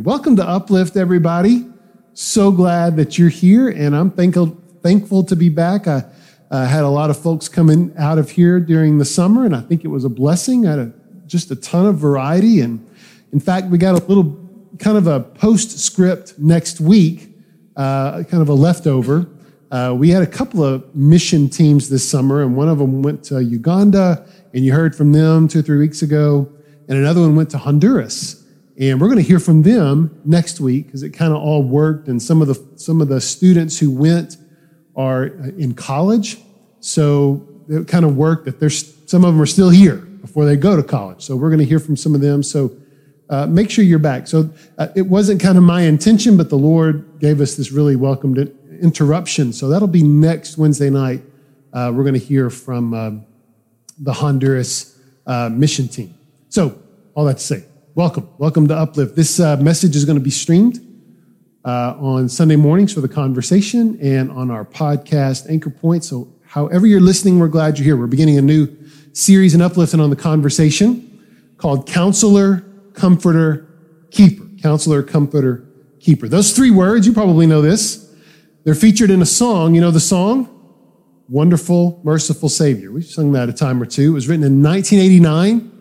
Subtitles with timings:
[0.00, 1.66] Welcome to Uplift, everybody.
[2.14, 5.88] So glad that you're here, and I'm thankful, thankful to be back.
[5.88, 6.04] I
[6.52, 9.84] had a lot of folks coming out of here during the summer, and I think
[9.84, 10.68] it was a blessing.
[10.68, 10.92] I had a,
[11.26, 12.88] just a ton of variety, and
[13.32, 14.38] in fact, we got a little
[14.78, 17.34] kind of a postscript next week,
[17.74, 19.26] uh, kind of a leftover.
[19.72, 23.24] Uh, we had a couple of mission teams this summer, and one of them went
[23.24, 24.24] to Uganda,
[24.54, 26.48] and you heard from them two or three weeks ago,
[26.88, 28.37] and another one went to Honduras.
[28.78, 32.06] And we're going to hear from them next week because it kind of all worked.
[32.06, 34.36] And some of the some of the students who went
[34.94, 36.38] are in college,
[36.80, 40.56] so it kind of worked that there's some of them are still here before they
[40.56, 41.22] go to college.
[41.22, 42.42] So we're going to hear from some of them.
[42.42, 42.76] So
[43.30, 44.26] uh, make sure you're back.
[44.26, 47.96] So uh, it wasn't kind of my intention, but the Lord gave us this really
[47.96, 48.38] welcomed
[48.80, 49.52] interruption.
[49.52, 51.22] So that'll be next Wednesday night.
[51.72, 53.26] Uh, we're going to hear from um,
[53.98, 56.14] the Honduras uh, mission team.
[56.48, 56.80] So
[57.14, 57.64] all that to say.
[57.98, 58.28] Welcome.
[58.38, 59.16] Welcome to Uplift.
[59.16, 60.78] This uh, message is going to be streamed
[61.64, 66.04] uh, on Sunday mornings for the conversation and on our podcast, Anchor Point.
[66.04, 67.96] So, however you're listening, we're glad you're here.
[67.96, 68.68] We're beginning a new
[69.14, 71.24] series in Uplift and on the conversation
[71.56, 72.60] called Counselor,
[72.92, 73.66] Comforter,
[74.12, 74.44] Keeper.
[74.62, 75.66] Counselor, Comforter,
[75.98, 76.28] Keeper.
[76.28, 78.14] Those three words, you probably know this.
[78.62, 79.74] They're featured in a song.
[79.74, 80.48] You know the song?
[81.28, 82.92] Wonderful, Merciful Savior.
[82.92, 84.12] We've sung that a time or two.
[84.12, 85.77] It was written in 1989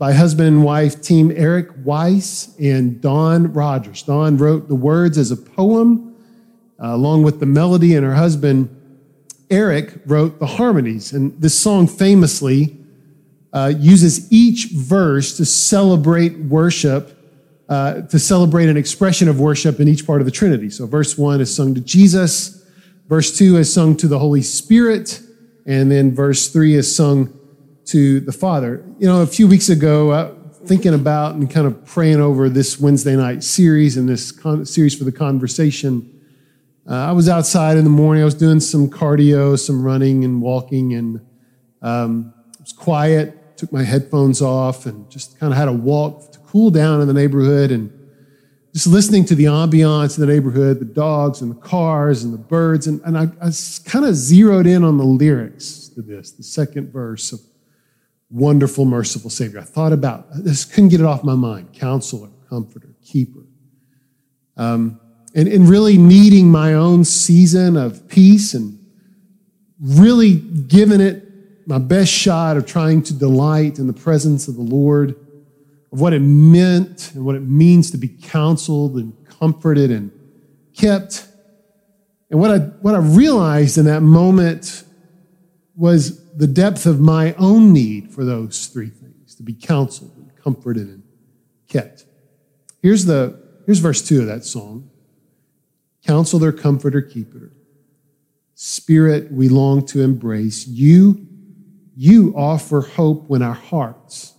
[0.00, 4.02] by husband and wife team Eric Wyse and Dawn Rodgers.
[4.02, 6.16] Dawn wrote the words as a poem
[6.82, 8.74] uh, along with the melody, and her husband
[9.50, 11.12] Eric wrote the harmonies.
[11.12, 12.78] And this song famously
[13.52, 17.18] uh, uses each verse to celebrate worship,
[17.68, 20.70] uh, to celebrate an expression of worship in each part of the Trinity.
[20.70, 22.64] So, verse one is sung to Jesus,
[23.06, 25.20] verse two is sung to the Holy Spirit,
[25.66, 27.38] and then verse three is sung
[27.90, 28.84] to the Father.
[28.98, 32.78] You know, a few weeks ago, uh, thinking about and kind of praying over this
[32.78, 36.08] Wednesday night series and this con- series for the conversation,
[36.88, 38.22] uh, I was outside in the morning.
[38.22, 41.20] I was doing some cardio, some running and walking, and
[41.82, 43.56] um, it was quiet.
[43.56, 47.08] Took my headphones off and just kind of had a walk to cool down in
[47.08, 47.92] the neighborhood and
[48.72, 52.38] just listening to the ambiance in the neighborhood, the dogs and the cars and the
[52.38, 52.86] birds.
[52.86, 53.50] And, and I, I
[53.84, 57.40] kind of zeroed in on the lyrics to this, the second verse of
[58.30, 59.60] wonderful, merciful Savior.
[59.60, 61.72] I thought about this, couldn't get it off my mind.
[61.72, 63.40] Counselor, comforter, keeper.
[64.56, 65.00] Um,
[65.34, 68.78] and, and really needing my own season of peace and
[69.80, 71.26] really giving it
[71.66, 75.10] my best shot of trying to delight in the presence of the Lord,
[75.92, 80.10] of what it meant and what it means to be counseled and comforted and
[80.76, 81.26] kept.
[82.30, 84.84] And what I, what I realized in that moment
[85.76, 90.30] was the depth of my own need for those three things to be counseled and
[90.36, 91.02] comforted and
[91.68, 92.04] kept.
[92.82, 94.90] Here's, the, here's verse 2 of that song
[96.06, 97.52] Counselor, Comforter, Keeper.
[98.54, 100.66] Spirit, we long to embrace.
[100.66, 101.26] You,
[101.96, 104.34] you offer hope when our hearts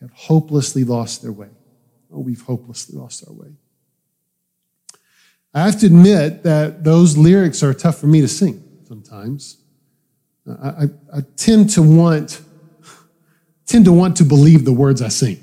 [0.00, 1.48] have hopelessly lost their way.
[2.12, 3.52] Oh, we've hopelessly lost our way.
[5.54, 9.61] I have to admit that those lyrics are tough for me to sing sometimes.
[10.48, 12.40] I, I, tend to want
[13.66, 15.38] tend to want to believe the words I sing.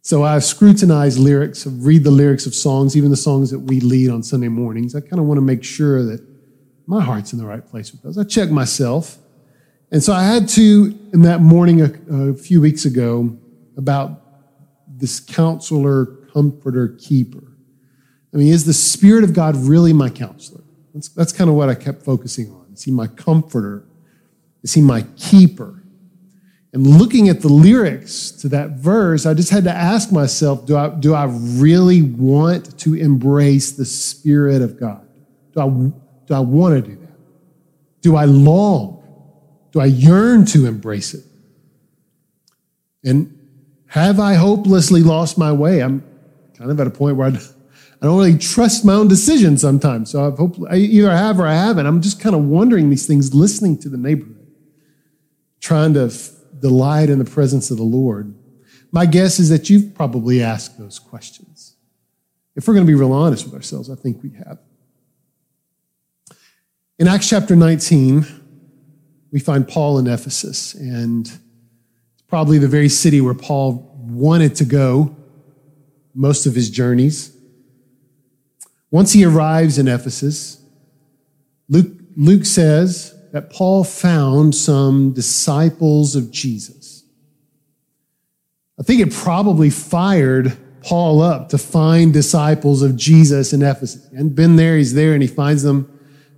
[0.00, 4.10] So I've scrutinized lyrics, read the lyrics of songs, even the songs that we lead
[4.10, 4.94] on Sunday mornings.
[4.94, 6.26] I kind of want to make sure that
[6.86, 8.18] my heart's in the right place with those.
[8.18, 9.18] I check myself.
[9.92, 13.36] And so I had to, in that morning a, a few weeks ago,
[13.76, 14.22] about
[14.88, 17.52] this counselor, comforter, keeper.
[18.34, 20.64] I mean, is the Spirit of God really my counselor?
[20.94, 22.61] That's, that's kind of what I kept focusing on.
[22.72, 23.84] Is he my comforter?
[24.62, 25.82] Is he my keeper?
[26.72, 30.76] And looking at the lyrics to that verse, I just had to ask myself do
[30.76, 35.06] I, do I really want to embrace the Spirit of God?
[35.54, 35.68] Do I,
[36.26, 37.12] do I want to do that?
[38.00, 39.02] Do I long?
[39.72, 41.24] Do I yearn to embrace it?
[43.04, 43.38] And
[43.86, 45.82] have I hopelessly lost my way?
[45.82, 46.02] I'm
[46.56, 47.38] kind of at a point where I
[48.02, 50.10] I don't really trust my own decisions sometimes.
[50.10, 51.86] So I've hope, I either have or I haven't.
[51.86, 54.44] I'm just kind of wondering these things, listening to the neighborhood,
[55.60, 58.34] trying to f- delight in the presence of the Lord.
[58.90, 61.76] My guess is that you've probably asked those questions.
[62.56, 64.58] If we're going to be real honest with ourselves, I think we have.
[66.98, 68.26] In Acts chapter 19,
[69.30, 74.64] we find Paul in Ephesus, and it's probably the very city where Paul wanted to
[74.64, 75.14] go
[76.14, 77.31] most of his journeys.
[78.92, 80.62] Once he arrives in Ephesus,
[81.68, 87.02] Luke, Luke says that Paul found some disciples of Jesus.
[88.78, 94.06] I think it probably fired Paul up to find disciples of Jesus in Ephesus.
[94.12, 95.88] And been there, he's there, and he finds them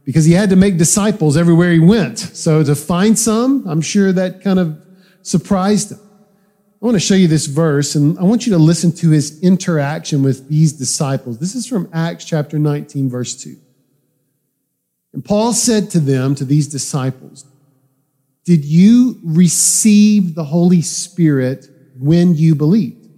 [0.04, 2.20] because he had to make disciples everywhere he went.
[2.20, 4.80] So to find some, I'm sure that kind of
[5.22, 5.98] surprised him.
[6.84, 9.40] I want to show you this verse, and I want you to listen to his
[9.40, 11.38] interaction with these disciples.
[11.38, 13.56] This is from Acts chapter 19, verse 2.
[15.14, 17.46] And Paul said to them, to these disciples,
[18.44, 23.08] Did you receive the Holy Spirit when you believed?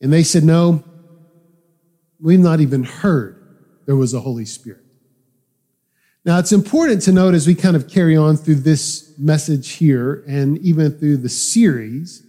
[0.00, 0.82] And they said, No,
[2.18, 3.40] we've not even heard
[3.86, 4.82] there was a Holy Spirit.
[6.28, 10.22] Now, it's important to note as we kind of carry on through this message here
[10.28, 12.22] and even through the series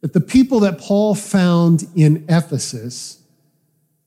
[0.00, 3.22] that the people that Paul found in Ephesus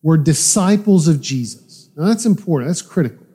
[0.04, 1.90] were disciples of Jesus.
[1.96, 3.26] Now, that's important, that's critical.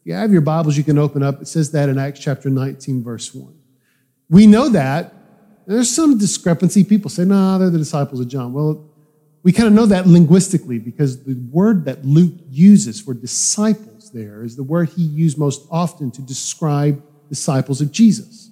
[0.00, 1.40] If you have your Bibles, you can open up.
[1.40, 3.54] It says that in Acts chapter 19, verse 1.
[4.28, 5.14] We know that.
[5.68, 6.82] There's some discrepancy.
[6.82, 8.52] People say, no, nah, they're the disciples of John.
[8.52, 8.90] Well,
[9.44, 14.42] we kind of know that linguistically because the word that Luke uses for disciple there
[14.42, 18.50] is the word he used most often to describe disciples of Jesus.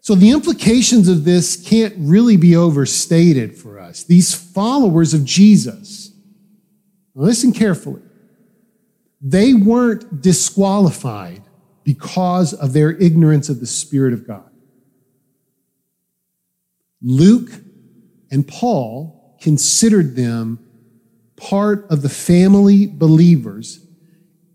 [0.00, 4.04] So the implications of this can't really be overstated for us.
[4.04, 6.12] These followers of Jesus,
[7.14, 8.02] listen carefully,
[9.20, 11.42] they weren't disqualified
[11.84, 14.50] because of their ignorance of the Spirit of God.
[17.02, 17.50] Luke
[18.30, 20.58] and Paul considered them
[21.36, 23.86] part of the family believers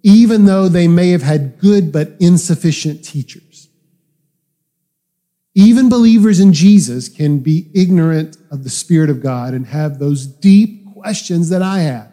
[0.06, 3.69] even though they may have had good but insufficient teachers.
[5.56, 10.28] Even believers in Jesus can be ignorant of the Spirit of God and have those
[10.28, 12.12] deep questions that I have.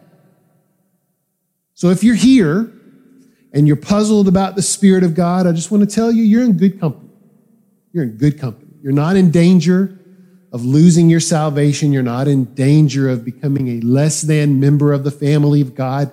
[1.75, 2.71] So if you're here
[3.53, 6.43] and you're puzzled about the Spirit of God, I just want to tell you, you're
[6.43, 7.11] in good company.
[7.91, 8.71] You're in good company.
[8.81, 9.99] You're not in danger
[10.51, 11.93] of losing your salvation.
[11.93, 16.09] You're not in danger of becoming a less than member of the family of God.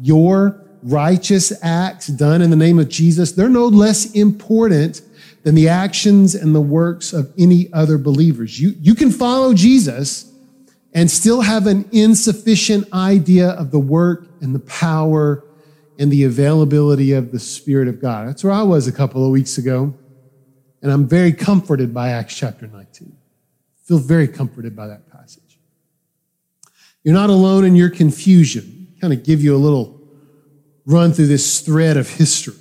[0.00, 5.00] Your righteous acts done in the name of Jesus, they're no less important
[5.42, 8.60] than the actions and the works of any other believers.
[8.60, 10.30] You, you can follow Jesus
[10.92, 15.44] and still have an insufficient idea of the work and the power
[15.98, 18.28] and the availability of the Spirit of God.
[18.28, 19.94] That's where I was a couple of weeks ago.
[20.82, 23.16] And I'm very comforted by Acts chapter 19.
[23.84, 25.58] Feel very comforted by that passage.
[27.02, 28.94] You're not alone in your confusion.
[29.00, 29.93] Kind of give you a little
[30.86, 32.54] run through this thread of history.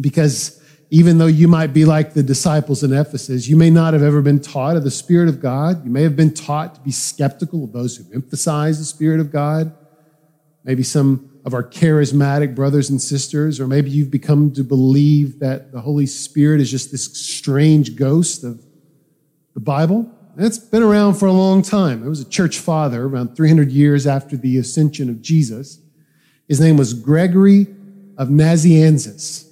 [0.00, 0.60] Because
[0.90, 4.22] even though you might be like the disciples in Ephesus, you may not have ever
[4.22, 5.84] been taught of the Spirit of God.
[5.84, 9.32] You may have been taught to be skeptical of those who emphasize the Spirit of
[9.32, 9.74] God.
[10.62, 15.72] Maybe some of our charismatic brothers and sisters, or maybe you've become to believe that
[15.72, 18.64] the Holy Spirit is just this strange ghost of
[19.52, 20.10] the Bible.
[20.38, 22.00] It's been around for a long time.
[22.00, 25.83] There was a church father around 300 years after the ascension of Jesus
[26.48, 27.66] his name was Gregory
[28.16, 29.50] of Nazianzus.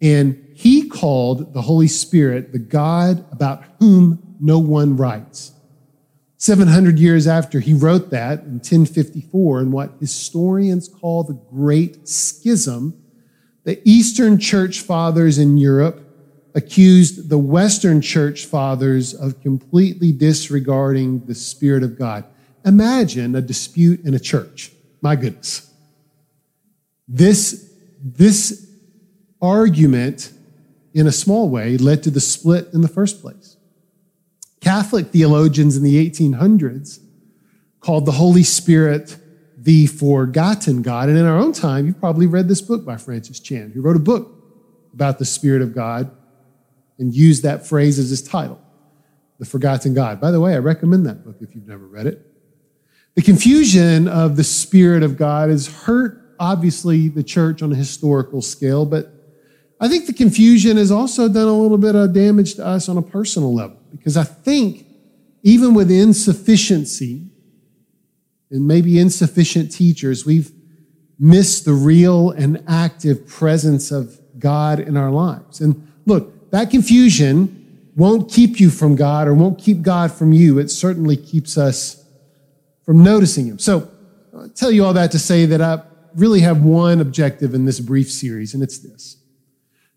[0.00, 5.52] And he called the Holy Spirit the God about whom no one writes.
[6.38, 13.02] 700 years after he wrote that in 1054, in what historians call the Great Schism,
[13.64, 16.02] the Eastern Church Fathers in Europe
[16.54, 22.24] accused the Western Church Fathers of completely disregarding the Spirit of God.
[22.64, 24.72] Imagine a dispute in a church.
[25.00, 25.70] My goodness.
[27.08, 27.72] This,
[28.02, 28.68] this
[29.40, 30.32] argument,
[30.94, 33.56] in a small way, led to the split in the first place.
[34.60, 36.98] Catholic theologians in the 1800s
[37.80, 39.16] called the Holy Spirit
[39.56, 41.08] the forgotten God.
[41.08, 43.96] And in our own time, you've probably read this book by Francis Chan, who wrote
[43.96, 44.32] a book
[44.92, 46.10] about the Spirit of God
[46.98, 48.60] and used that phrase as his title,
[49.38, 50.20] The Forgotten God.
[50.20, 52.26] By the way, I recommend that book if you've never read it.
[53.14, 58.42] The confusion of the Spirit of God is hurt obviously the church on a historical
[58.42, 59.12] scale, but
[59.80, 62.96] I think the confusion has also done a little bit of damage to us on
[62.96, 64.86] a personal level because I think
[65.42, 67.28] even with insufficiency
[68.50, 70.50] and maybe insufficient teachers, we've
[71.18, 75.60] missed the real and active presence of God in our lives.
[75.60, 80.58] And look, that confusion won't keep you from God or won't keep God from you.
[80.58, 82.04] It certainly keeps us
[82.84, 83.58] from noticing Him.
[83.58, 83.90] So
[84.36, 85.82] I'll tell you all that to say that I,
[86.16, 89.18] really have one objective in this brief series, and it's this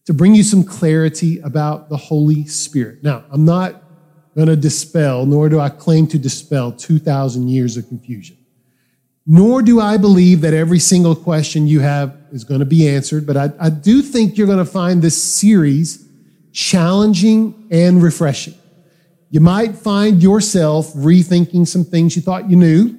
[0.09, 3.03] to bring you some clarity about the Holy Spirit.
[3.03, 3.83] Now, I'm not
[4.35, 8.35] going to dispel, nor do I claim to dispel 2,000 years of confusion.
[9.27, 13.27] Nor do I believe that every single question you have is going to be answered,
[13.27, 16.09] but I, I do think you're going to find this series
[16.51, 18.55] challenging and refreshing.
[19.29, 22.97] You might find yourself rethinking some things you thought you knew,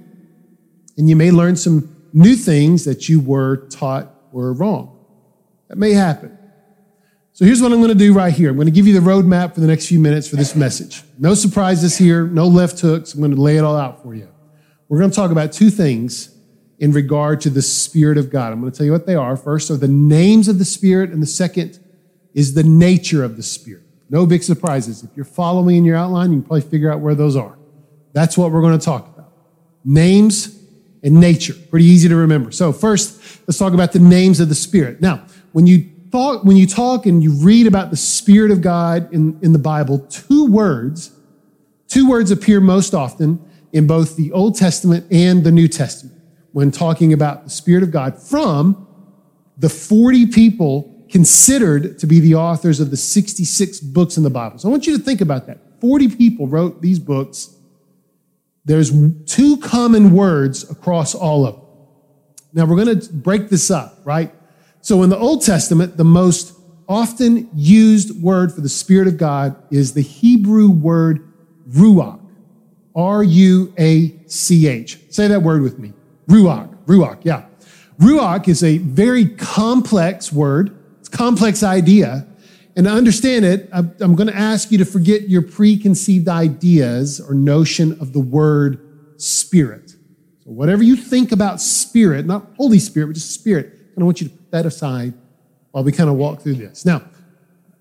[0.96, 4.96] and you may learn some new things that you were taught were wrong.
[5.68, 6.36] That may happen.
[7.32, 8.50] So here's what I'm going to do right here.
[8.50, 11.02] I'm going to give you the roadmap for the next few minutes for this message.
[11.18, 13.14] No surprises here, no left hooks.
[13.14, 14.28] I'm going to lay it all out for you.
[14.88, 16.36] We're going to talk about two things
[16.80, 18.52] in regard to the Spirit of God.
[18.52, 19.36] I'm going to tell you what they are.
[19.36, 21.78] First are the names of the Spirit, and the second
[22.34, 23.84] is the nature of the Spirit.
[24.08, 25.04] No big surprises.
[25.04, 27.56] If you're following in your outline, you can probably figure out where those are.
[28.12, 29.32] That's what we're going to talk about.
[29.84, 30.59] Names
[31.02, 31.54] and nature.
[31.70, 32.50] Pretty easy to remember.
[32.52, 35.00] So first, let's talk about the names of the Spirit.
[35.00, 39.12] Now, when you talk, when you talk and you read about the Spirit of God
[39.12, 41.12] in, in the Bible, two words,
[41.88, 46.20] two words appear most often in both the Old Testament and the New Testament
[46.52, 48.86] when talking about the Spirit of God from
[49.56, 54.58] the 40 people considered to be the authors of the 66 books in the Bible.
[54.58, 55.58] So I want you to think about that.
[55.80, 57.54] 40 people wrote these books.
[58.70, 58.92] There's
[59.24, 61.64] two common words across all of them.
[62.52, 64.32] Now we're going to break this up, right?
[64.80, 66.54] So in the Old Testament, the most
[66.88, 71.28] often used word for the Spirit of God is the Hebrew word
[71.68, 72.20] ruach.
[72.94, 75.00] R U A C H.
[75.10, 75.92] Say that word with me.
[76.28, 76.72] Ruach.
[76.86, 77.46] Ruach, yeah.
[77.98, 80.78] Ruach is a very complex word.
[81.00, 82.24] It's a complex idea.
[82.80, 87.34] And to understand it, I'm going to ask you to forget your preconceived ideas or
[87.34, 89.90] notion of the word spirit.
[90.42, 94.28] So whatever you think about spirit, not Holy Spirit, but just spirit, I want you
[94.28, 95.12] to put that aside
[95.72, 96.86] while we kind of walk through this.
[96.86, 97.02] Now,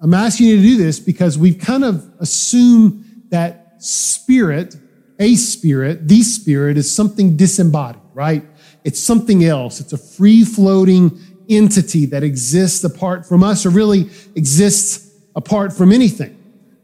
[0.02, 4.76] I'm asking you to do this because we've kind of assumed that spirit,
[5.18, 8.44] a spirit, the spirit is something disembodied, right?
[8.84, 9.80] It's something else.
[9.80, 11.18] It's a free floating
[11.50, 16.36] entity that exists apart from us or really exists apart from anything.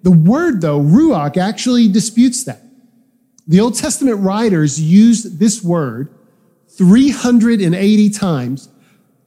[0.04, 2.62] The word, though, ruach, actually disputes that.
[3.48, 6.10] The Old Testament writers used this word
[6.78, 8.70] 380 times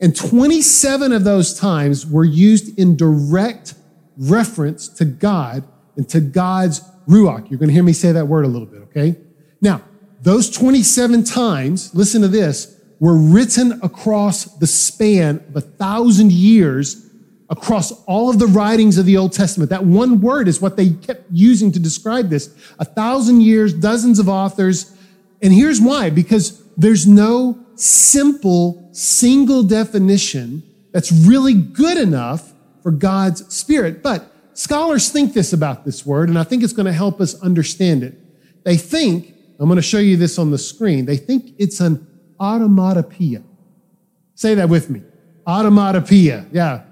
[0.00, 3.74] and 27 of those times were used in direct
[4.16, 5.64] reference to God
[5.96, 7.50] and to God's Ruach.
[7.50, 9.16] You're going to hear me say that word a little bit, okay?
[9.60, 9.82] Now,
[10.22, 17.08] those 27 times, listen to this, were written across the span of a thousand years
[17.50, 19.70] across all of the writings of the Old Testament.
[19.70, 22.54] That one word is what they kept using to describe this.
[22.78, 24.94] A thousand years, dozens of authors.
[25.40, 30.62] And here's why, because there's no simple, single definition
[30.92, 32.52] that's really good enough
[32.82, 34.02] for God's Spirit.
[34.02, 37.40] But scholars think this about this word, and I think it's going to help us
[37.40, 38.14] understand it.
[38.64, 42.06] They think, I'm going to show you this on the screen, they think it's an
[42.40, 43.42] automatopoeia.
[44.34, 45.02] Say that with me.
[45.46, 46.48] Automatopoeia.
[46.52, 46.82] Yeah.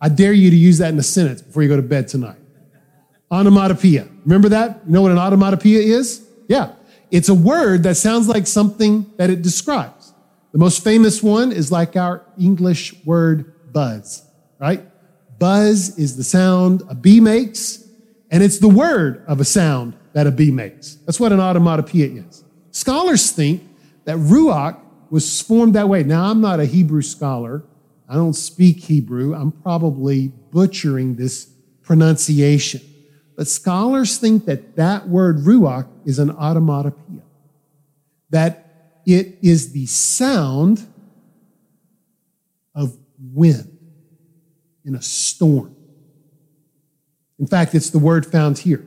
[0.00, 2.38] I dare you to use that in a sentence before you go to bed tonight.
[3.30, 4.08] Onomatopoeia.
[4.24, 4.80] Remember that?
[4.86, 6.26] You know what an onomatopoeia is?
[6.48, 6.72] Yeah.
[7.10, 10.12] It's a word that sounds like something that it describes.
[10.52, 14.22] The most famous one is like our English word buzz,
[14.58, 14.82] right?
[15.38, 17.88] Buzz is the sound a bee makes,
[18.30, 20.96] and it's the word of a sound that a bee makes.
[21.06, 22.44] That's what an automatopoeia is.
[22.70, 23.62] Scholars think
[24.04, 24.78] that ruach
[25.10, 26.02] was formed that way.
[26.02, 27.62] Now, I'm not a Hebrew scholar.
[28.08, 29.34] I don't speak Hebrew.
[29.34, 31.50] I'm probably butchering this
[31.82, 32.80] pronunciation.
[33.36, 37.22] But scholars think that that word ruach is an automatopoeia,
[38.30, 40.86] that it is the sound
[42.74, 43.78] of wind
[44.84, 45.74] in a storm.
[47.38, 48.86] In fact, it's the word found here.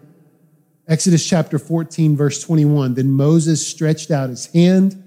[0.88, 2.94] Exodus chapter 14, verse 21.
[2.94, 5.04] Then Moses stretched out his hand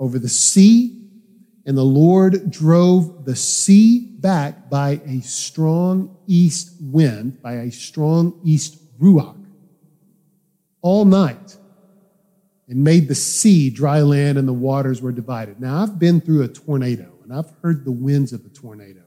[0.00, 0.96] over the sea,
[1.64, 8.40] and the Lord drove the sea back by a strong east wind, by a strong
[8.42, 9.36] east ruach
[10.82, 11.56] all night
[12.68, 15.60] and made the sea dry land and the waters were divided.
[15.60, 19.02] Now, I've been through a tornado and I've heard the winds of a tornado.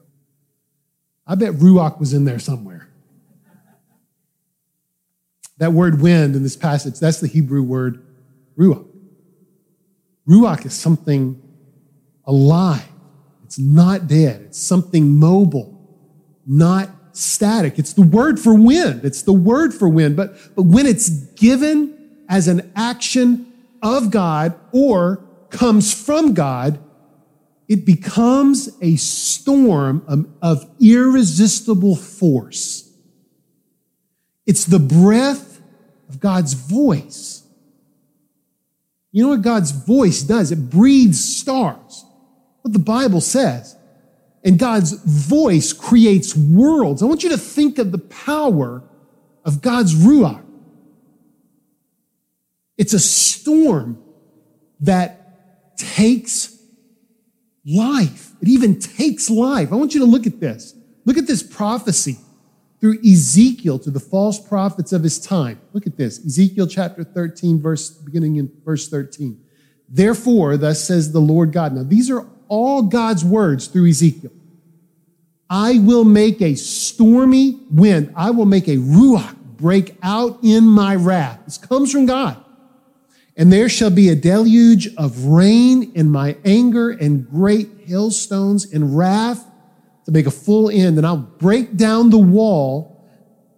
[1.26, 2.90] I bet Ruach was in there somewhere.
[5.58, 8.06] That word wind in this passage, that's the Hebrew word
[8.58, 8.86] Ruach.
[10.28, 11.42] Ruach is something
[12.26, 12.88] alive.
[13.44, 14.42] It's not dead.
[14.42, 15.80] It's something mobile,
[16.48, 17.78] not static.
[17.78, 19.04] It's the word for wind.
[19.04, 20.16] It's the word for wind.
[20.16, 23.52] But, but when it's given as an action
[23.82, 26.80] of God or comes from God,
[27.68, 32.92] it becomes a storm of, of irresistible force.
[34.46, 35.62] It's the breath
[36.10, 37.43] of God's voice.
[39.14, 40.52] You know what God's voice does?
[40.52, 42.04] It breathes stars.
[42.64, 43.78] What the Bible says
[44.44, 47.02] and God's voice creates worlds.
[47.02, 48.84] I want you to think of the power
[49.46, 50.44] of God's Ruach.
[52.78, 54.04] It's a storm
[54.82, 56.58] that takes
[57.66, 58.32] life.
[58.42, 59.72] It even takes life.
[59.72, 60.76] I want you to look at this.
[61.06, 62.18] Look at this prophecy
[62.84, 65.58] through Ezekiel to the false prophets of his time.
[65.72, 66.20] Look at this.
[66.26, 69.42] Ezekiel chapter 13, verse, beginning in verse 13.
[69.88, 71.72] Therefore, thus says the Lord God.
[71.72, 74.34] Now, these are all God's words through Ezekiel.
[75.50, 78.12] I will make a stormy wind.
[78.18, 81.40] I will make a ruach break out in my wrath.
[81.46, 82.36] This comes from God.
[83.38, 88.94] And there shall be a deluge of rain in my anger and great hailstones in
[88.94, 89.50] wrath
[90.06, 90.98] to make a full end.
[90.98, 92.94] And I'll break down the wall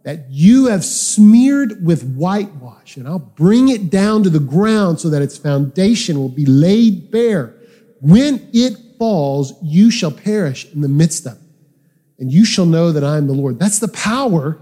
[0.03, 5.09] that you have smeared with whitewash, and I'll bring it down to the ground so
[5.09, 7.55] that its foundation will be laid bare.
[8.01, 11.39] When it falls, you shall perish in the midst of it,
[12.19, 13.57] and you shall know that I am the Lord.
[13.57, 14.59] That's the power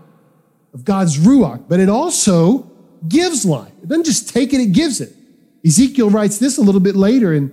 [0.73, 2.71] of God's Ruach, but it also
[3.09, 3.73] gives life.
[3.83, 5.13] It doesn't just take it, it gives it.
[5.65, 7.51] Ezekiel writes this a little bit later in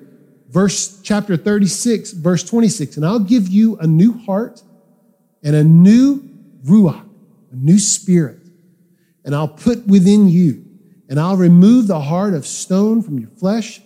[0.51, 2.97] verse chapter 36, verse 26.
[2.97, 4.63] And I'll give you a new heart
[5.43, 6.29] and a new
[6.65, 7.07] Ruach,
[7.53, 8.39] a new spirit.
[9.25, 10.65] And I'll put within you,
[11.09, 13.81] and I'll remove the heart of stone from your flesh,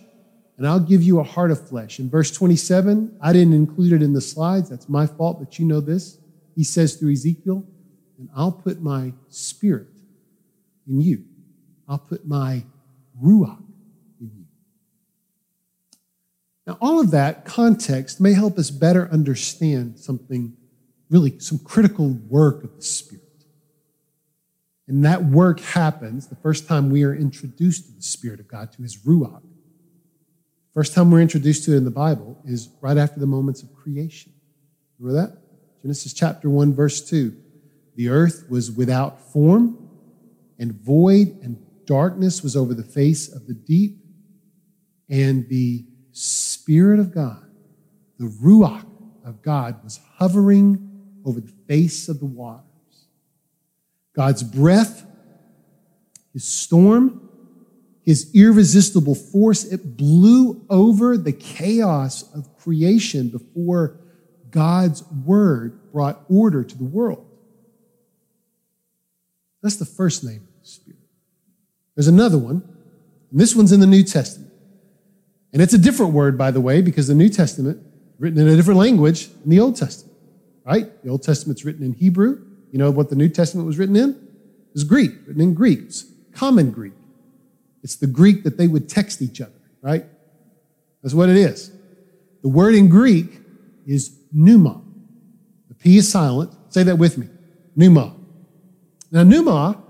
[0.57, 1.99] and I'll give you a heart of flesh.
[1.99, 4.69] In verse 27, I didn't include it in the slides.
[4.69, 6.17] That's my fault, but you know this.
[6.55, 7.65] He says through Ezekiel,
[8.17, 9.87] and I'll put my spirit
[10.87, 11.25] in you.
[11.87, 12.63] I'll put my
[13.21, 13.61] ruach
[14.21, 14.45] in you.
[16.67, 20.57] Now, all of that context may help us better understand something
[21.09, 23.21] really, some critical work of the Spirit.
[24.87, 28.71] And that work happens the first time we are introduced to the Spirit of God,
[28.73, 29.41] to His Ruach.
[30.73, 33.73] First time we're introduced to it in the Bible is right after the moments of
[33.73, 34.33] creation.
[34.99, 35.37] Remember that?
[35.81, 37.35] Genesis chapter 1, verse 2.
[37.95, 39.89] The earth was without form
[40.59, 43.99] and void, and darkness was over the face of the deep,
[45.09, 45.85] and the
[46.65, 47.45] Spirit of God,
[48.17, 48.87] the Ruach
[49.23, 50.79] of God, was hovering
[51.23, 52.63] over the face of the waters.
[54.15, 55.05] God's breath,
[56.33, 57.29] his storm,
[58.03, 63.99] his irresistible force, it blew over the chaos of creation before
[64.49, 67.27] God's word brought order to the world.
[69.61, 70.99] That's the first name of the Spirit.
[71.93, 72.63] There's another one,
[73.29, 74.44] and this one's in the New Testament.
[75.55, 77.81] And it's a different word, by the way, because the New Testament,
[78.19, 80.17] written in a different language than the Old Testament,
[80.65, 81.01] right?
[81.01, 82.45] The Old Testament's written in Hebrew.
[82.73, 84.09] You know what the New Testament was written in?
[84.09, 85.79] It was Greek, written in Greek.
[85.83, 86.91] It's common Greek.
[87.83, 90.03] It's the Greek that they would text each other, right?
[91.01, 91.71] That's what it is.
[92.41, 93.39] The word in Greek
[93.87, 94.81] is pneuma.
[95.69, 96.51] The P is silent.
[96.67, 97.29] Say that with me.
[97.77, 98.13] Pneuma.
[99.09, 99.81] Now, pneuma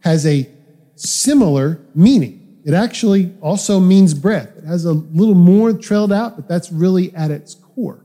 [0.00, 0.48] has a
[0.94, 2.45] similar meaning.
[2.66, 4.50] It actually also means breath.
[4.58, 8.04] It has a little more trailed out, but that's really at its core.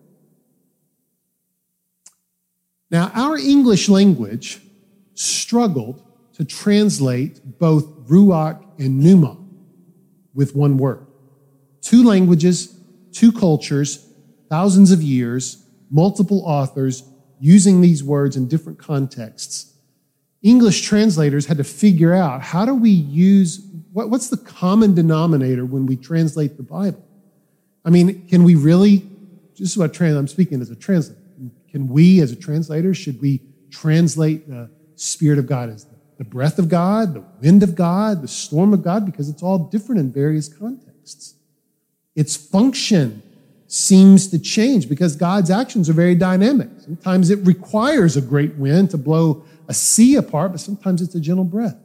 [2.91, 4.61] Now, our English language
[5.15, 9.35] struggled to translate both ruach and pneuma
[10.35, 11.07] with one word.
[11.81, 12.79] Two languages,
[13.13, 14.07] two cultures,
[14.47, 17.01] thousands of years, multiple authors
[17.39, 19.71] using these words in different contexts
[20.41, 23.59] English translators had to figure out how do we use
[23.93, 27.05] what, what's the common denominator when we translate the Bible?
[27.83, 29.07] I mean, can we really,
[29.57, 31.19] this is what trans, I'm speaking as a translator.
[31.69, 36.23] Can we, as a translator, should we translate the Spirit of God as the, the
[36.23, 39.05] breath of God, the wind of God, the storm of God?
[39.05, 41.35] Because it's all different in various contexts.
[42.15, 43.23] Its function
[43.67, 46.67] seems to change because God's actions are very dynamic.
[46.79, 51.21] Sometimes it requires a great wind to blow a sea apart, but sometimes it's a
[51.21, 51.77] gentle breath,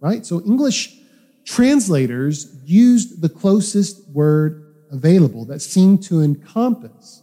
[0.00, 0.24] right?
[0.24, 0.96] So English
[1.44, 7.22] translators used the closest word available that seemed to encompass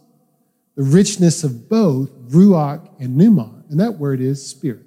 [0.76, 4.86] the richness of both ruach and pneuma, and that word is spirit.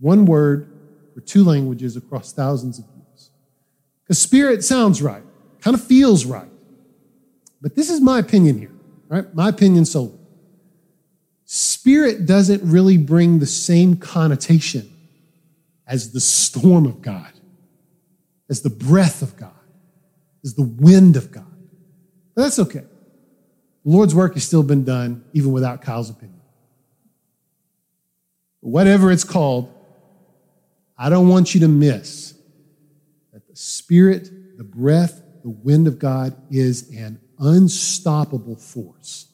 [0.00, 0.72] One word
[1.14, 3.30] for two languages across thousands of years.
[4.02, 5.22] Because spirit sounds right,
[5.60, 6.48] kind of feels right.
[7.60, 8.72] But this is my opinion here,
[9.08, 9.32] right?
[9.34, 10.18] My opinion solely.
[11.44, 14.94] Spirit doesn't really bring the same connotation
[15.86, 17.32] as the storm of God,
[18.48, 19.52] as the breath of God,
[20.44, 21.44] as the wind of God.
[22.34, 22.84] But that's okay.
[23.84, 26.40] The Lord's work has still been done, even without Kyle's opinion.
[28.60, 29.72] Whatever it's called,
[30.96, 32.34] I don't want you to miss
[33.32, 39.28] that the Spirit, the breath, the wind of God is an unstoppable force.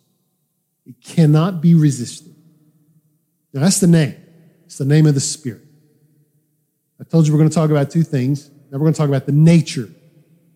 [0.87, 2.35] It cannot be resisted.
[3.53, 4.15] Now, that's the name.
[4.67, 5.63] It's the name of the Spirit.
[7.01, 8.51] I told you we're going to talk about two things.
[8.75, 9.89] Now we're going to talk about the nature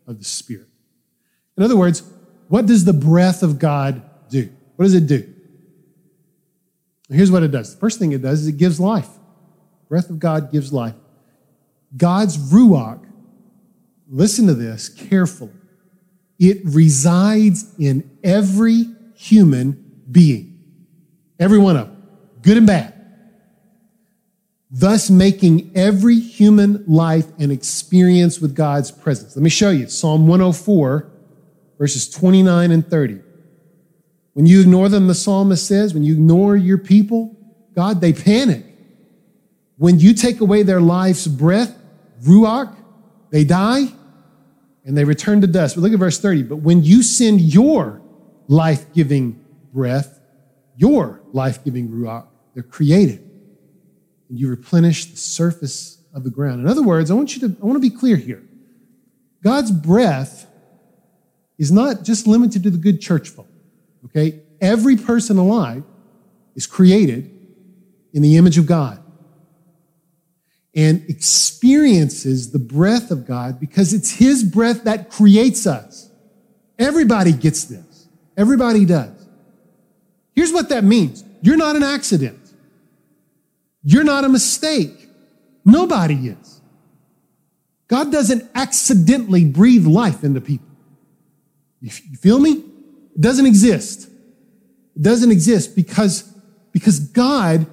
[0.09, 0.67] of the Spirit.
[1.57, 2.03] In other words,
[2.49, 4.51] what does the breath of God do?
[4.75, 5.33] What does it do?
[7.09, 7.75] Here's what it does.
[7.75, 9.09] The first thing it does is it gives life.
[9.89, 10.97] Breath of God gives life.
[11.97, 13.07] God's Ruach,
[14.11, 15.53] listen to this carefully,
[16.41, 20.59] it resides in every human being,
[21.39, 22.03] every one of them,
[22.43, 22.95] good and bad,
[24.71, 29.35] thus making every human life an experience with God's presence.
[29.35, 31.11] Let me show you Psalm 104,
[31.79, 33.21] verses 29 and 30.
[34.35, 37.37] When you ignore them, the psalmist says, when you ignore your people,
[37.75, 38.65] God, they panic.
[39.79, 41.77] When you take away their life's breath,
[42.23, 42.75] Ruach,
[43.31, 43.87] they die
[44.85, 45.77] and they return to dust.
[45.77, 46.45] But look at verse 30.
[46.45, 48.03] But when you send your
[48.49, 50.21] life giving breath,
[50.77, 53.28] your life giving Ruach, they're created.
[54.29, 56.61] And you replenish the surface of the ground.
[56.61, 58.43] In other words, I want you to, I want to be clear here.
[59.43, 60.47] God's breath
[61.59, 63.49] is not just limited to the good church folk.
[64.07, 64.41] Okay?
[64.61, 65.85] Every person alive
[66.55, 67.31] is created
[68.13, 69.03] in the image of God
[70.75, 76.11] and experiences the breath of God because it's His breath that creates us.
[76.79, 78.09] Everybody gets this.
[78.37, 79.27] Everybody does.
[80.35, 82.38] Here's what that means you're not an accident,
[83.91, 85.09] you're not a mistake.
[85.65, 86.61] Nobody is.
[87.87, 90.69] God doesn't accidentally breathe life into people.
[91.81, 92.53] You feel me?
[93.15, 94.09] It doesn't exist.
[94.97, 96.23] It doesn't exist because,
[96.73, 97.67] because God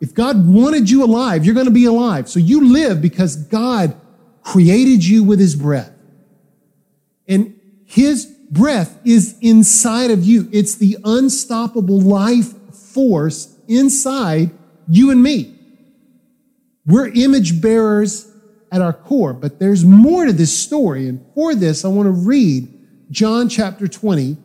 [0.00, 2.28] if God wanted you alive, you're going to be alive.
[2.28, 3.96] So you live because God
[4.42, 5.92] created you with his breath.
[7.26, 10.48] And his breath is inside of you.
[10.52, 14.50] It's the unstoppable life force inside
[14.88, 15.54] you and me.
[16.86, 18.30] We're image bearers
[18.72, 21.08] at our core, but there's more to this story.
[21.08, 22.68] And for this, I want to read
[23.10, 24.36] John chapter 20,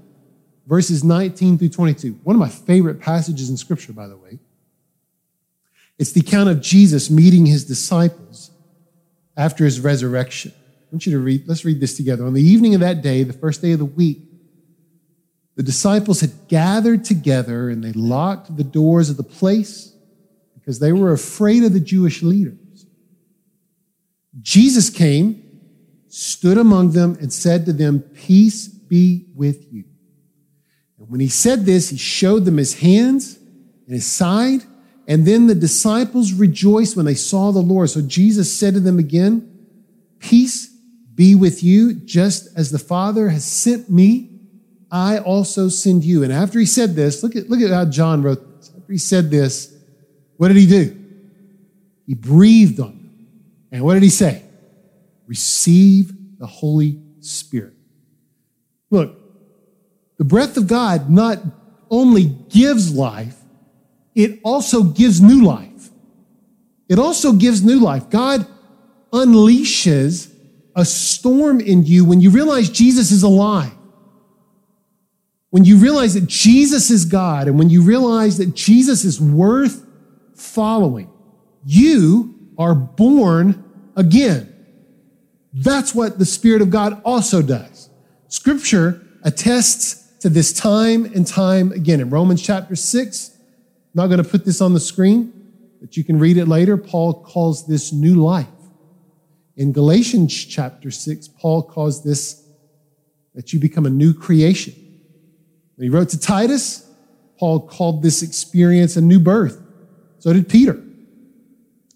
[0.68, 2.20] verses 19 through 22.
[2.24, 4.40] One of my favorite passages in scripture, by the way.
[5.98, 8.52] It's the account of Jesus meeting his disciples
[9.38, 10.52] after his resurrection.
[10.56, 12.26] I want you to read, let's read this together.
[12.26, 14.20] On the evening of that day, the first day of the week,
[15.56, 19.93] the disciples had gathered together and they locked the doors of the place
[20.64, 22.86] because they were afraid of the Jewish leaders.
[24.42, 25.44] Jesus came,
[26.08, 29.84] stood among them, and said to them, Peace be with you.
[30.98, 33.38] And when he said this, he showed them his hands
[33.86, 34.62] and his side.
[35.06, 37.90] And then the disciples rejoiced when they saw the Lord.
[37.90, 39.50] So Jesus said to them again,
[40.20, 40.70] Peace
[41.14, 44.40] be with you, just as the Father has sent me,
[44.90, 46.24] I also send you.
[46.24, 48.72] And after he said this, look at, look at how John wrote this.
[48.78, 49.73] After he said this,
[50.38, 51.00] what did he do?
[52.06, 53.28] He breathed on them.
[53.72, 54.44] And what did he say?
[55.28, 57.74] Receive the Holy Spirit.
[58.90, 59.18] Look,
[60.18, 61.40] the breath of God not
[61.90, 63.38] only gives life,
[64.16, 65.90] it also gives new life.
[66.90, 68.10] It also gives new life.
[68.10, 68.46] God
[69.12, 70.32] unleashes
[70.76, 73.72] a storm in you when you realize Jesus is alive.
[75.50, 79.86] When you realize that Jesus is God and when you realize that Jesus is worth
[80.44, 81.10] following,
[81.66, 83.64] you are born
[83.96, 84.50] again.
[85.54, 87.90] That's what the Spirit of God also does.
[88.28, 92.00] Scripture attests to this time and time again.
[92.00, 93.42] In Romans chapter 6, I'm
[93.94, 95.32] not going to put this on the screen,
[95.80, 96.78] but you can read it later.
[96.78, 98.48] Paul calls this new life.
[99.56, 102.44] In Galatians chapter 6, Paul calls this
[103.36, 104.74] that you become a new creation.
[105.76, 106.90] When he wrote to Titus,
[107.38, 109.63] Paul called this experience a new birth.
[110.24, 110.82] So did Peter.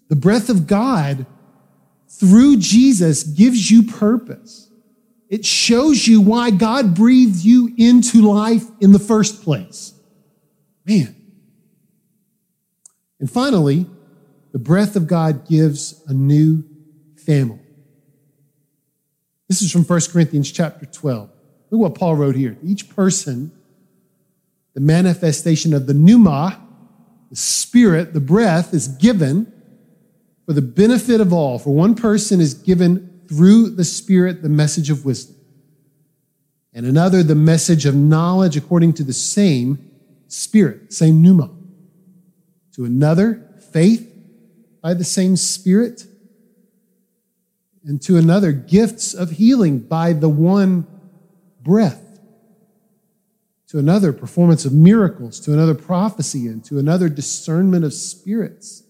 [0.08, 1.24] The breath of God
[2.10, 4.70] through Jesus gives you purpose.
[5.30, 9.94] It shows you why God breathed you into life in the first place.
[10.84, 11.16] Man,
[13.18, 13.86] and finally,
[14.52, 16.64] the breath of God gives a new
[17.16, 17.60] family.
[19.48, 21.30] This is from 1 Corinthians chapter 12.
[21.70, 22.58] Look what Paul wrote here.
[22.62, 23.52] Each person,
[24.74, 26.67] the manifestation of the pneuma,
[27.30, 29.52] the spirit, the breath, is given
[30.46, 31.58] for the benefit of all.
[31.58, 35.36] For one person is given through the spirit the message of wisdom,
[36.72, 39.78] and another the message of knowledge according to the same
[40.28, 41.50] spirit, same pneuma.
[42.76, 44.08] To another, faith
[44.82, 46.06] by the same Spirit,
[47.84, 50.86] and to another, gifts of healing by the one
[51.60, 52.02] breath,
[53.68, 58.82] to another, performance of miracles, to another, prophecy, and to another, discernment of spirits,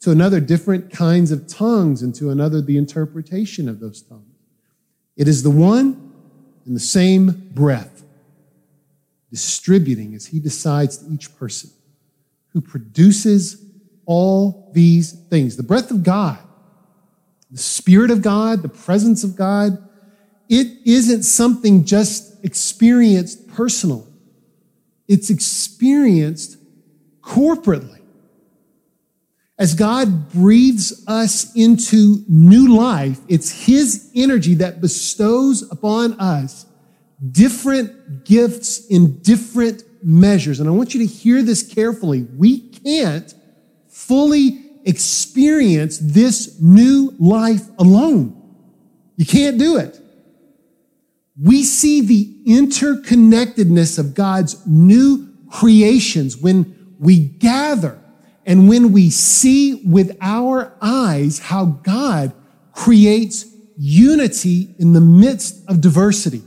[0.00, 4.36] to another different kinds of tongues, and to another the interpretation of those tongues.
[5.16, 6.12] It is the one
[6.66, 8.04] and the same breath
[9.30, 11.70] distributing as he decides to each person
[12.52, 13.64] who produces
[14.04, 15.56] all these things.
[15.56, 16.38] The breath of God,
[17.50, 19.78] the Spirit of God, the presence of God,
[20.48, 24.09] it isn't something just experienced personally.
[25.10, 26.56] It's experienced
[27.20, 28.00] corporately.
[29.58, 36.64] As God breathes us into new life, it's His energy that bestows upon us
[37.32, 40.60] different gifts in different measures.
[40.60, 42.22] And I want you to hear this carefully.
[42.36, 43.34] We can't
[43.88, 48.40] fully experience this new life alone.
[49.16, 50.00] You can't do it.
[51.38, 57.98] We see the interconnectedness of God's new creations when we gather
[58.46, 62.32] and when we see with our eyes how God
[62.72, 66.42] creates unity in the midst of diversity.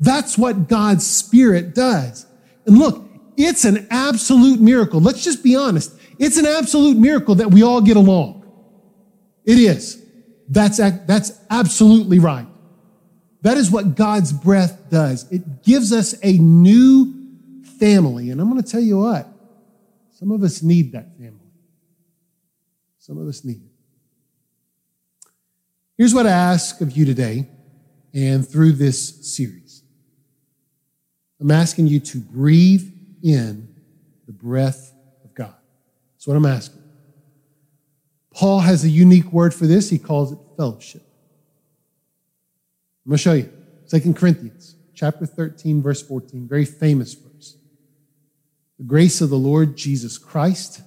[0.00, 2.26] That's what God's Spirit does.
[2.66, 5.00] And look, it's an absolute miracle.
[5.00, 5.92] Let's just be honest.
[6.18, 8.44] It's an absolute miracle that we all get along.
[9.44, 10.04] It is.
[10.48, 12.47] That's, that's absolutely right.
[13.42, 15.30] That is what God's breath does.
[15.30, 17.14] It gives us a new
[17.78, 18.30] family.
[18.30, 19.28] And I'm going to tell you what,
[20.10, 21.34] some of us need that family.
[22.98, 25.28] Some of us need it.
[25.96, 27.48] Here's what I ask of you today
[28.14, 29.82] and through this series
[31.40, 33.68] I'm asking you to breathe in
[34.26, 34.92] the breath
[35.24, 35.54] of God.
[36.14, 36.82] That's what I'm asking.
[38.34, 39.88] Paul has a unique word for this.
[39.88, 41.07] He calls it fellowship.
[43.08, 43.50] I'm going to show you.
[44.02, 47.56] 2 Corinthians chapter 13, verse 14, very famous verse.
[48.76, 50.82] The grace of the Lord Jesus Christ,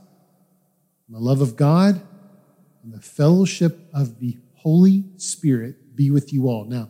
[1.08, 2.00] and the love of God,
[2.84, 6.66] and the fellowship of the Holy Spirit be with you all.
[6.66, 6.90] Now,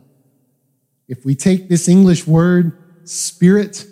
[1.08, 3.86] if we take this English word, spirit,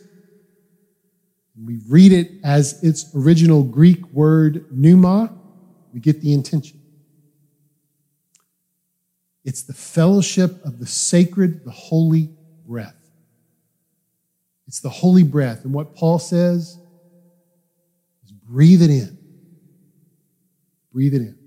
[1.55, 5.33] and we read it as its original Greek word pneuma,
[5.93, 6.78] we get the intention.
[9.49, 12.29] It's the fellowship of the sacred, the holy
[12.67, 13.09] breath.
[14.67, 15.65] It's the holy breath.
[15.65, 16.77] And what Paul says
[18.23, 19.17] is breathe it in.
[20.93, 21.38] Breathe it in.